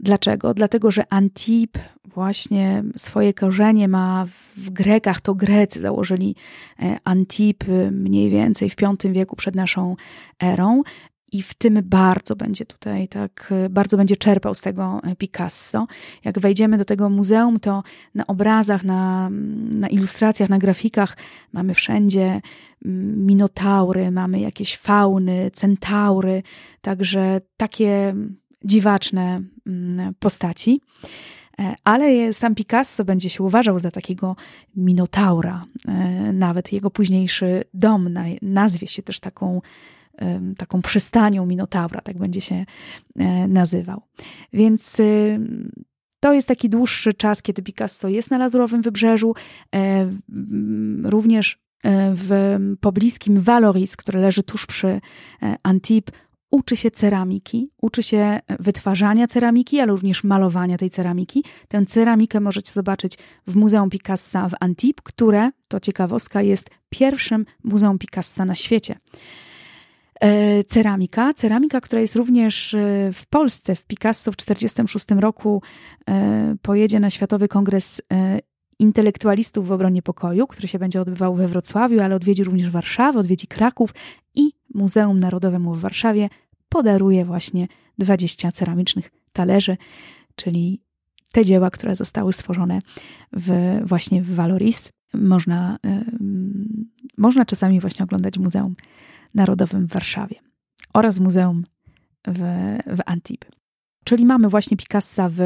[0.00, 0.54] Dlaczego?
[0.54, 6.36] Dlatego, że Antip właśnie swoje korzenie ma w Grekach, to Grecy założyli
[6.82, 9.96] e, Antip mniej więcej w V wieku przed naszą
[10.42, 10.82] erą.
[11.32, 15.86] I w tym bardzo będzie tutaj, tak, bardzo będzie czerpał z tego Picasso.
[16.24, 17.82] Jak wejdziemy do tego muzeum, to
[18.14, 19.30] na obrazach, na,
[19.74, 21.16] na ilustracjach, na grafikach
[21.52, 22.40] mamy wszędzie
[23.16, 26.42] minotaury, mamy jakieś fauny, centaury,
[26.80, 28.14] także takie
[28.64, 30.80] dziwaczne mm, postaci.
[31.58, 34.36] E, ale sam Picasso będzie się uważał za takiego
[34.76, 35.62] minotaura.
[35.88, 35.92] E,
[36.32, 38.08] nawet jego późniejszy dom
[38.42, 39.60] nazwie się też taką,
[40.58, 42.64] taką przystanią minotaura, tak będzie się
[43.16, 44.02] e, nazywał.
[44.52, 44.96] Więc
[46.20, 49.34] to jest taki dłuższy czas, kiedy Picasso jest na Lazurowym Wybrzeżu.
[51.02, 51.58] Również
[52.14, 55.00] w pobliskim Valoris, które leży tuż przy
[55.62, 56.14] Antibes,
[56.54, 61.44] uczy się ceramiki, uczy się wytwarzania ceramiki, ale również malowania tej ceramiki.
[61.68, 67.98] Tę ceramikę możecie zobaczyć w Muzeum Picassa w Antibes, które, to ciekawostka, jest pierwszym Muzeum
[67.98, 68.98] Picassa na świecie.
[70.20, 73.74] E, ceramika, ceramika, która jest również e, w Polsce.
[73.74, 75.62] W Picasso w 1946 roku
[76.08, 78.02] e, pojedzie na Światowy Kongres
[78.78, 83.46] intelektualistów w obronie pokoju, który się będzie odbywał we Wrocławiu, ale odwiedzi również Warszawę, odwiedzi
[83.46, 83.94] Kraków
[84.34, 86.28] i Muzeum Narodowemu w Warszawie
[86.74, 89.76] podaruje właśnie 20 ceramicznych talerzy,
[90.34, 90.80] czyli
[91.32, 92.78] te dzieła, które zostały stworzone
[93.32, 94.92] w, właśnie w Valoris.
[95.12, 95.78] Można,
[97.18, 98.74] można czasami właśnie oglądać Muzeum
[99.34, 100.36] Narodowym w Warszawie
[100.94, 101.64] oraz Muzeum
[102.26, 102.40] w,
[102.86, 103.50] w Antibes.
[104.04, 105.38] Czyli mamy właśnie Picassa w,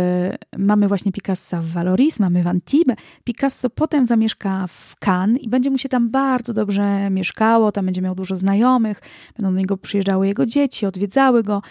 [0.58, 2.96] mamy właśnie Picassa w Valoris, mamy w Antibes.
[3.24, 8.02] Picasso potem zamieszka w Cannes i będzie mu się tam bardzo dobrze mieszkało, tam będzie
[8.02, 9.00] miał dużo znajomych,
[9.38, 11.62] będą do niego przyjeżdżały jego dzieci, odwiedzały go,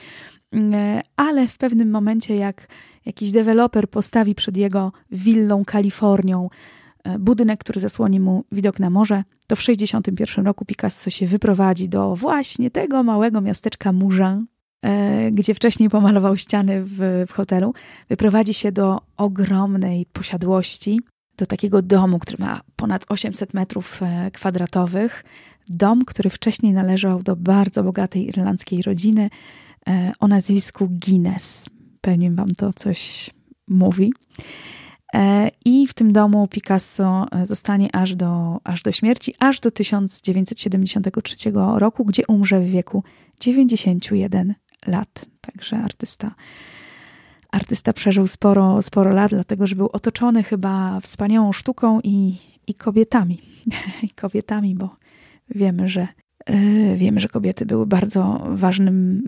[0.51, 2.67] mm, ale w pewnym momencie jak
[3.05, 6.49] jakiś deweloper postawi przed jego willą Kalifornią
[7.03, 11.89] e, budynek, który zasłoni mu widok na morze, to w 1961 roku Picasso się wyprowadzi
[11.89, 14.56] do właśnie tego małego miasteczka Mougins, E,
[15.31, 17.73] gdzie wcześniej pomalował ściany w, w hotelu,
[18.09, 20.99] wyprowadzi się do ogromnej posiadłości,
[21.37, 25.23] do takiego domu, który ma ponad 800 metrów e, kwadratowych.
[25.69, 29.29] Dom, który wcześniej należał do bardzo bogatej irlandzkiej rodziny
[29.87, 31.65] e, o nazwisku Guinness.
[32.01, 33.29] Pewnie wam to coś
[33.67, 34.13] mówi.
[35.65, 41.35] I w tym domu Picasso zostanie aż do, aż do śmierci, aż do 1973
[41.75, 43.03] roku, gdzie umrze w wieku
[43.39, 44.53] 91
[44.87, 45.25] lat.
[45.41, 46.35] Także artysta,
[47.51, 52.37] artysta przeżył sporo, sporo lat, dlatego że był otoczony chyba wspaniałą sztuką i,
[52.67, 53.41] i kobietami.
[54.03, 54.95] I kobietami, bo
[55.49, 56.07] wiemy, że
[56.49, 59.23] yy, wiemy, że kobiety były bardzo ważnym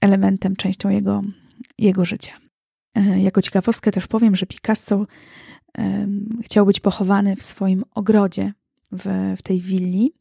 [0.00, 1.22] elementem, częścią jego,
[1.78, 2.32] jego życia.
[2.96, 5.06] Yy, jako ciekawostkę też powiem, że Picasso
[6.42, 8.52] chciał być pochowany w swoim ogrodzie
[8.92, 10.12] w, w tej willi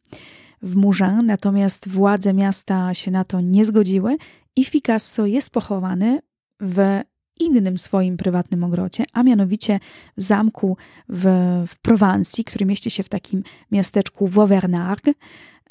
[0.62, 4.17] w Mougins, natomiast władze miasta się na to nie zgodziły
[4.56, 6.20] i Picasso jest pochowany
[6.62, 7.02] w
[7.39, 9.80] innym swoim prywatnym ogrodzie, a mianowicie
[10.17, 10.78] w zamku
[11.10, 11.26] w,
[11.67, 15.15] w Prowansji, który mieści się w takim miasteczku Vauvernargues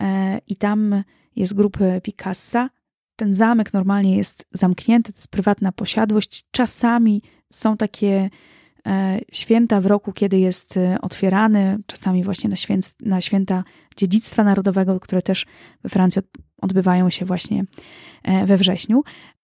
[0.00, 1.04] e, i tam
[1.36, 2.70] jest grupa Picassa.
[3.16, 6.44] Ten zamek normalnie jest zamknięty, to jest prywatna posiadłość.
[6.50, 7.22] Czasami
[7.52, 8.30] są takie
[9.32, 13.64] święta w roku, kiedy jest e, otwierany, czasami właśnie na, święc, na święta
[13.96, 15.46] dziedzictwa narodowego, które też
[15.82, 16.22] we Francji
[16.62, 17.64] odbywają się właśnie
[18.22, 19.02] e, we wrześniu.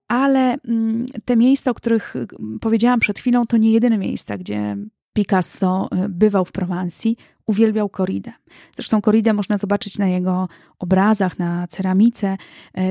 [0.09, 2.15] Ale mm, te miejsca, o których
[2.61, 4.77] powiedziałam przed chwilą, to nie jedyne miejsca, gdzie
[5.13, 8.33] Picasso bywał w Prowansji, uwielbiał koridę.
[8.77, 10.49] Zresztą koridę można zobaczyć na jego
[10.79, 12.37] obrazach, na ceramice.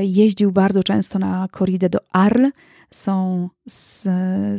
[0.01, 2.51] Jeździł bardzo często na koridę do Arles,
[2.91, 4.07] są, z,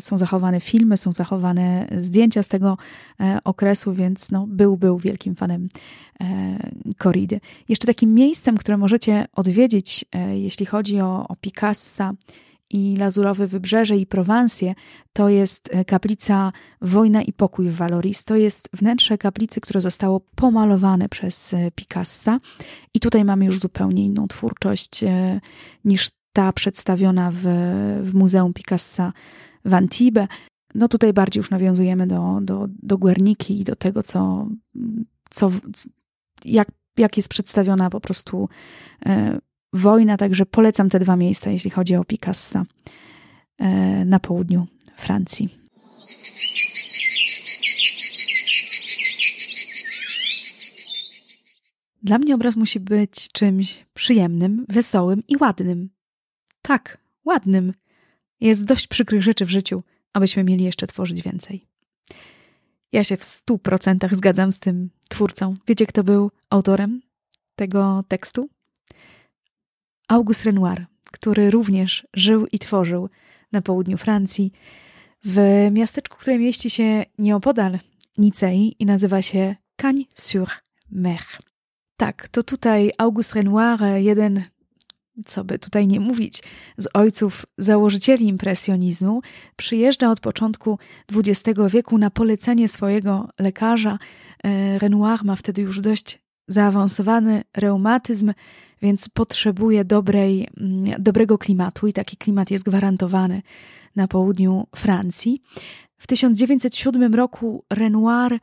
[0.05, 2.79] są zachowane filmy, są zachowane zdjęcia z tego
[3.21, 5.69] e, okresu, więc no, był, był wielkim fanem
[6.21, 6.59] e,
[6.99, 7.41] koridy.
[7.69, 12.13] Jeszcze takim miejscem, które możecie odwiedzić, e, jeśli chodzi o, o Picassa
[12.73, 14.75] i Lazurowe Wybrzeże i Prowansję,
[15.13, 18.25] to jest kaplica Wojna i Pokój w Valoris.
[18.25, 22.41] To jest wnętrze kaplicy, które zostało pomalowane przez Picassa
[22.95, 25.05] i tutaj mamy już zupełnie inną twórczość
[25.85, 27.41] niż ta przedstawiona w,
[28.03, 29.13] w Muzeum Picassa
[29.65, 30.29] w Antibes.
[30.75, 34.49] No tutaj bardziej już nawiązujemy do, do, do Guerniki i do tego, co,
[35.31, 35.51] co
[36.45, 36.69] jak,
[36.99, 38.49] jak jest przedstawiona po prostu
[39.07, 39.39] e,
[39.73, 40.17] wojna.
[40.17, 42.65] Także polecam te dwa miejsca, jeśli chodzi o Picassa
[43.59, 43.69] e,
[44.05, 44.67] na południu
[44.97, 45.63] Francji.
[52.03, 55.91] Dla mnie obraz musi być czymś przyjemnym, wesołym i ładnym.
[56.63, 57.73] Tak, ładnym.
[58.41, 61.67] Jest dość przykrych rzeczy w życiu, abyśmy mieli jeszcze tworzyć więcej.
[62.93, 65.55] Ja się w stu procentach zgadzam z tym twórcą.
[65.67, 67.03] Wiecie, kto był autorem
[67.57, 68.49] tego tekstu?
[70.13, 73.09] Auguste Renoir, który również żył i tworzył
[73.53, 74.53] na południu Francji,
[75.25, 77.79] w miasteczku, które mieści się nieopodal
[78.19, 81.23] Nicei i nazywa się Cagnes-sur-Mer.
[81.97, 84.43] Tak, to tutaj Auguste Renoir, jeden
[85.27, 86.43] co by tutaj nie mówić,
[86.79, 89.23] z ojców założycieli impresjonizmu,
[89.57, 90.79] przyjeżdża od początku
[91.17, 93.99] XX wieku na polecenie swojego lekarza.
[94.45, 96.22] E, Renoir ma wtedy już dość
[96.53, 98.33] zaawansowany reumatyzm,
[98.83, 103.43] więc potrzebuje dobrej, mm, dobrego klimatu i taki klimat jest gwarantowany
[103.97, 105.43] na południu Francji.
[105.99, 108.39] W 1907 roku Renoir e,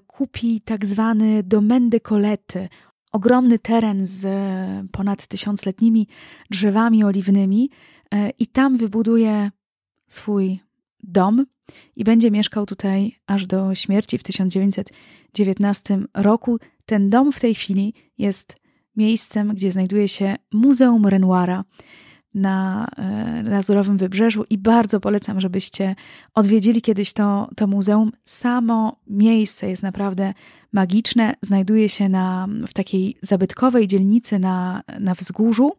[0.00, 2.68] kupi tak zwany Domaine de Colette,
[3.12, 6.08] ogromny teren z e, ponad tysiącletnimi
[6.50, 7.70] drzewami oliwnymi
[8.14, 9.50] e, i tam wybuduje
[10.08, 10.60] swój
[11.02, 11.46] dom
[11.96, 16.58] i będzie mieszkał tutaj aż do śmierci w 1919 roku.
[16.88, 18.56] Ten dom w tej chwili jest
[18.96, 21.64] miejscem, gdzie znajduje się Muzeum Renoira
[22.34, 25.96] na e, Lazurowym Wybrzeżu i bardzo polecam, żebyście
[26.34, 28.12] odwiedzili kiedyś to, to muzeum.
[28.24, 30.34] Samo miejsce jest naprawdę
[30.72, 31.34] magiczne.
[31.42, 35.72] Znajduje się na, w takiej zabytkowej dzielnicy na, na wzgórzu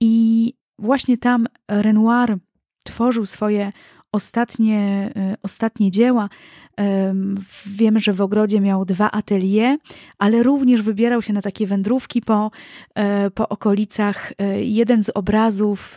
[0.00, 2.36] i właśnie tam Renoir
[2.82, 3.72] tworzył swoje
[4.14, 6.28] ostatnie, e, ostatnie dzieła.
[7.66, 9.78] Wiemy, że w ogrodzie miał dwa atelier,
[10.18, 12.50] ale również wybierał się na takie wędrówki po,
[12.94, 14.32] e, po okolicach.
[14.38, 15.96] E, jeden z obrazów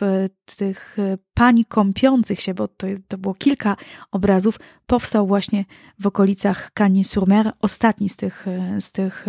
[0.56, 0.96] tych
[1.34, 3.76] pań kąpiących się, bo to, to było kilka
[4.10, 5.64] obrazów, powstał właśnie
[5.98, 8.46] w okolicach Cagnes-sur-Mer, ostatni z tych,
[8.80, 9.26] z tych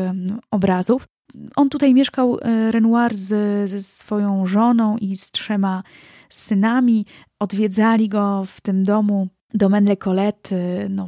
[0.51, 1.07] obrazów.
[1.55, 2.37] On tutaj mieszkał,
[2.71, 5.83] Renoir, z, ze swoją żoną i z trzema
[6.29, 7.05] synami.
[7.39, 10.55] Odwiedzali go w tym domu Domaine Colette,
[10.89, 11.07] no,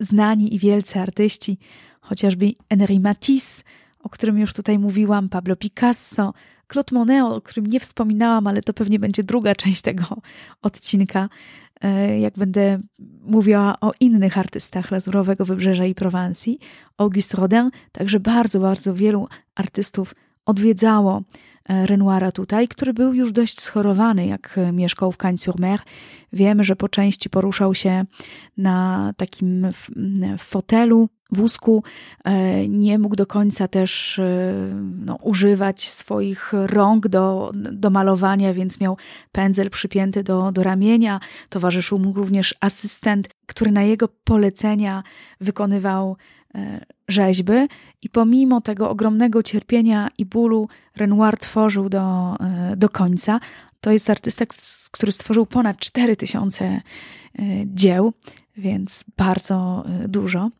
[0.00, 1.58] znani i wielcy artyści,
[2.00, 3.62] chociażby Henri Matisse,
[4.00, 6.34] o którym już tutaj mówiłam, Pablo Picasso,
[6.72, 10.04] Claude Monet, o którym nie wspominałam, ale to pewnie będzie druga część tego
[10.62, 11.28] odcinka,
[11.80, 12.80] e, jak będę
[13.22, 16.58] mówiła o innych artystach Lazurowego Wybrzeża i Prowansji.
[16.96, 20.14] Auguste Rodin, także bardzo, bardzo wielu artystów
[20.46, 21.22] odwiedzało
[21.68, 25.80] Renoira tutaj, który był już dość schorowany, jak e, mieszkał w Cagnes-sur-Mer.
[26.32, 28.04] Wiemy, że po części poruszał się
[28.56, 29.66] na takim
[30.38, 31.82] fotelu, wózku.
[32.24, 34.20] E, nie mógł do końca też
[35.04, 38.96] no, używać swoich rąk do, do malowania, więc miał
[39.32, 41.20] pędzel przypięty do, do ramienia.
[41.48, 45.02] Towarzyszył mu również asystent, który na jego polecenia
[45.40, 46.45] wykonywał E,
[47.08, 47.52] rzeźby
[48.02, 53.40] i pomimo tego ogromnego cierpienia i bólu Renoir tworzył do, e, do końca.
[53.80, 54.44] To jest artysta,
[54.90, 56.82] który stworzył ponad 4000 e,
[57.66, 58.12] dzieł,
[58.56, 60.50] więc bardzo dużo.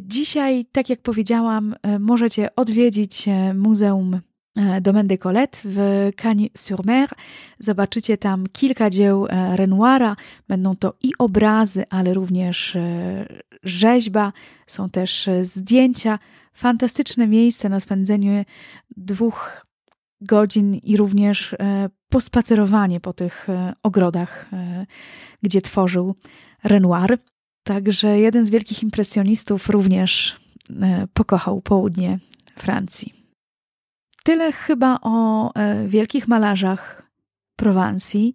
[0.00, 4.33] Dzisiaj, tak jak powiedziałam, możecie odwiedzić Muzeum E,
[4.80, 7.08] Domaine de Colette w Cagnes-sur-Mer.
[7.58, 10.16] Zobaczycie tam kilka dzieł e, Renoira.
[10.48, 13.26] Będą to i obrazy, ale również e,
[13.62, 14.32] rzeźba.
[14.66, 16.18] Są też zdjęcia.
[16.52, 18.44] Fantastyczne miejsce na spędzenie
[18.96, 19.66] dwóch
[20.20, 21.54] godzin i również
[22.08, 23.46] pospacerowanie po tych
[23.82, 24.50] ogrodach,
[25.42, 26.14] gdzie tworzył
[26.64, 27.18] Renoir.
[27.64, 30.36] Także jeden z wielkich impresjonistów również
[31.14, 32.18] pokochał południe
[32.56, 33.13] Francji.
[34.24, 37.10] Tyle chyba o e, wielkich malarzach
[37.56, 38.34] Prowansji.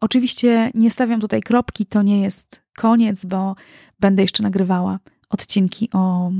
[0.00, 3.56] Oczywiście nie stawiam tutaj kropki, to nie jest koniec, bo
[4.00, 4.98] będę jeszcze nagrywała
[5.30, 6.30] odcinki o,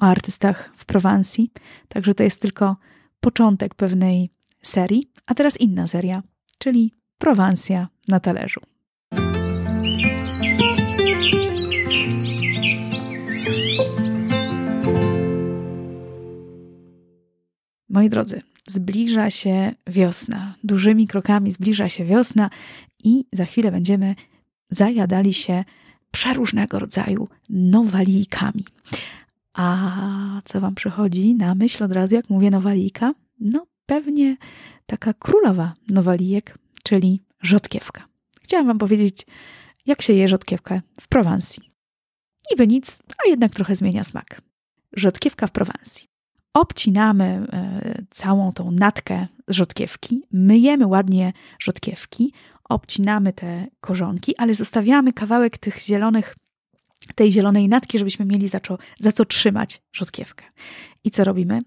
[0.00, 1.50] o artystach w Prowansji.
[1.88, 2.76] Także to jest tylko
[3.20, 4.30] początek pewnej
[4.62, 5.10] serii.
[5.26, 6.22] A teraz inna seria,
[6.58, 8.60] czyli Prowansja na talerzu.
[17.96, 20.54] Moi drodzy, zbliża się wiosna.
[20.64, 22.50] Dużymi krokami zbliża się wiosna
[23.04, 24.14] i za chwilę będziemy
[24.70, 25.64] zajadali się
[26.10, 28.64] przeróżnego rodzaju nowalijkami.
[29.54, 33.14] A co Wam przychodzi na myśl od razu, jak mówię nowalijka?
[33.40, 34.36] No pewnie
[34.86, 38.08] taka królowa nowalijek, czyli rzodkiewka.
[38.42, 39.26] Chciałam Wam powiedzieć,
[39.86, 41.70] jak się je rzodkiewkę w Prowansji.
[42.50, 44.42] Niby nic, a jednak trochę zmienia smak.
[44.92, 46.15] Rzodkiewka w Prowansji.
[46.56, 52.32] Obcinamy e, całą tą natkę rzodkiewki, myjemy ładnie rzodkiewki,
[52.68, 56.36] obcinamy te korzonki, ale zostawiamy kawałek tych zielonych,
[57.14, 60.44] tej zielonej natki, żebyśmy mieli za co, za co trzymać rzodkiewkę.
[61.04, 61.58] I co robimy?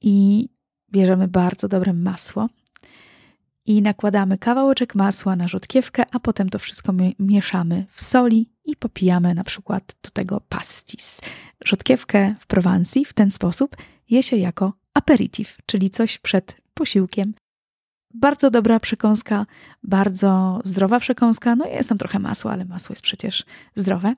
[0.00, 0.48] I
[0.92, 2.48] bierzemy bardzo dobre masło
[3.68, 9.34] i nakładamy kawałeczek masła na rzodkiewkę, a potem to wszystko mieszamy w soli i popijamy
[9.34, 11.20] na przykład do tego pastis.
[11.64, 13.76] Rzodkiewkę w Prowansji w ten sposób
[14.10, 17.34] je się jako aperitif, czyli coś przed posiłkiem.
[18.14, 19.46] Bardzo dobra przekąska,
[19.82, 21.56] bardzo zdrowa przekąska.
[21.56, 23.44] No jest tam trochę masła, ale masło jest przecież
[23.76, 24.14] zdrowe.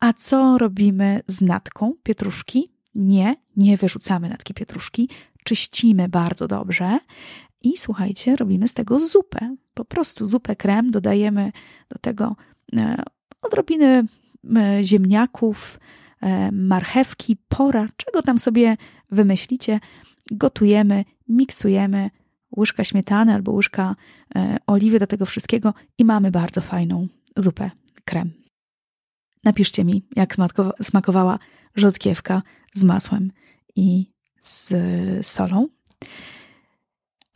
[0.00, 2.72] A co robimy z natką pietruszki?
[2.94, 5.08] Nie, nie wyrzucamy natki pietruszki,
[5.44, 6.98] czyścimy bardzo dobrze
[7.62, 9.56] i słuchajcie, robimy z tego zupę.
[9.74, 11.52] Po prostu zupę krem, dodajemy
[11.88, 12.36] do tego
[12.76, 13.02] e,
[13.42, 14.04] odrobiny
[14.56, 15.80] e, ziemniaków,
[16.20, 18.76] e, marchewki, pora, czego tam sobie
[19.10, 19.80] wymyślicie.
[20.30, 22.10] Gotujemy, miksujemy,
[22.56, 23.96] łyżka śmietany albo łyżka
[24.66, 27.06] oliwy do tego wszystkiego i mamy bardzo fajną
[27.36, 27.70] zupę
[28.04, 28.30] krem.
[29.44, 30.36] Napiszcie mi, jak
[30.82, 31.38] smakowała
[31.76, 32.42] rzodkiewka
[32.74, 33.32] z masłem
[33.76, 34.74] i z
[35.26, 35.68] solą.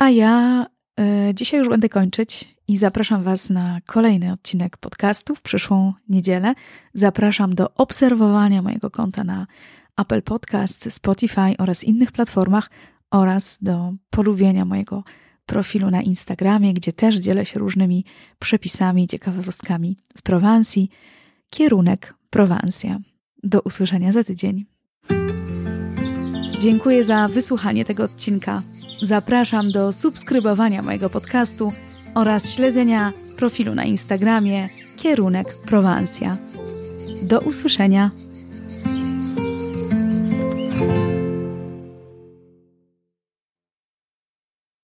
[0.03, 0.66] A ja
[1.00, 6.55] y, dzisiaj już będę kończyć i zapraszam Was na kolejny odcinek podcastu w przyszłą niedzielę.
[6.94, 9.46] Zapraszam do obserwowania mojego konta na
[9.96, 12.70] Apple Podcast, Spotify oraz innych platformach
[13.11, 15.05] oraz do polubienia mojego
[15.46, 18.05] profilu na Instagramie, gdzie też dzielę się różnymi
[18.38, 20.90] przepisami, ciekawostkami z Prowansji.
[21.50, 22.98] Kierunek Prowansja.
[23.42, 24.66] Do usłyszenia za tydzień.
[26.59, 28.62] Dziękuję za wysłuchanie tego odcinka.
[29.03, 31.72] Zapraszam do subskrybowania mojego podcastu
[32.14, 36.36] oraz śledzenia profilu na Instagramie Kierunek Prowansja.
[37.22, 38.11] Do usłyszenia.